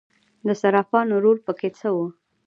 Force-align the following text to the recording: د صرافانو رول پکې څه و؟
د 0.47 0.49
صرافانو 0.61 1.15
رول 1.23 1.37
پکې 1.45 1.69
څه 1.79 1.87
و؟ 1.95 1.97